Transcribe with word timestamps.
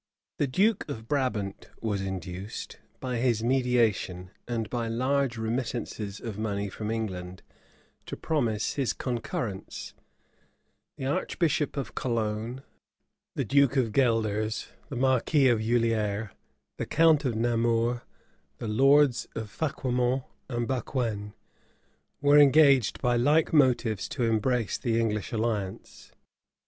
The 0.39 0.47
duke 0.47 0.89
of 0.89 1.07
Brabant 1.07 1.69
was 1.79 2.01
induced, 2.01 2.79
by 2.99 3.17
his 3.17 3.43
mediation, 3.43 4.31
and 4.47 4.67
by 4.67 4.87
large 4.87 5.37
remittances 5.37 6.19
of 6.19 6.39
money 6.39 6.69
from 6.69 6.89
England, 6.89 7.43
to 8.07 8.17
promise 8.17 8.73
his 8.73 8.93
concurrence;[*] 8.93 9.93
the 10.97 11.05
archbishop 11.05 11.77
of 11.77 11.93
Cologne, 11.93 12.63
the 13.35 13.45
duke 13.45 13.77
of 13.77 13.91
Gueldres, 13.91 14.69
the 14.89 14.95
marquis 14.95 15.47
of 15.49 15.59
Juliers, 15.59 16.31
the 16.77 16.87
count 16.87 17.23
of 17.23 17.35
Namur, 17.35 18.01
the 18.57 18.67
lords 18.67 19.27
of 19.35 19.51
Fauquemont 19.55 20.23
and 20.49 20.67
Baquen, 20.67 21.33
were 22.21 22.39
engaged 22.39 22.99
by 23.03 23.17
like 23.17 23.53
motives 23.53 24.09
to 24.09 24.23
embrace 24.23 24.79
the 24.79 24.99
English 24.99 25.31
alliance. 25.31 26.11